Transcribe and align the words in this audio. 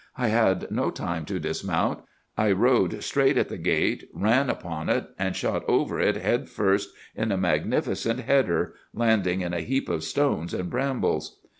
I 0.17 0.29
had 0.29 0.71
no 0.71 0.89
time 0.89 1.25
to 1.25 1.37
dismount. 1.39 1.99
I 2.35 2.53
rode 2.53 3.03
straight 3.03 3.37
at 3.37 3.49
the 3.49 3.57
gate, 3.59 4.09
ran 4.15 4.49
upon 4.49 4.89
it, 4.89 5.07
and 5.19 5.35
shot 5.35 5.63
over 5.67 5.99
it 5.99 6.15
head 6.15 6.49
first 6.49 6.89
in 7.15 7.31
a 7.31 7.37
magnificent 7.37 8.21
header, 8.21 8.73
landing 8.95 9.41
in 9.41 9.53
a 9.53 9.61
heap 9.61 9.89
of 9.89 10.03
stones 10.03 10.55
and 10.55 10.71
brambles. 10.71 11.39